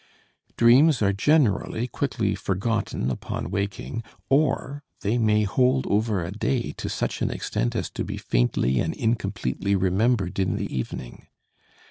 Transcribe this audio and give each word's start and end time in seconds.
Dreams 0.57 1.03
are 1.03 1.13
generally 1.13 1.87
quickly 1.87 2.33
forgotten 2.33 3.11
upon 3.11 3.51
waking, 3.51 4.01
or 4.29 4.81
they 5.01 5.19
may 5.19 5.43
hold 5.43 5.85
over 5.85 6.25
a 6.25 6.31
day 6.31 6.71
to 6.77 6.89
such 6.89 7.21
an 7.21 7.29
extent 7.29 7.75
as 7.75 7.91
to 7.91 8.03
be 8.03 8.17
faintly 8.17 8.79
and 8.79 8.95
incompletely 8.95 9.75
remembered 9.75 10.39
in 10.39 10.55
the 10.55 10.75
evening. 10.75 11.27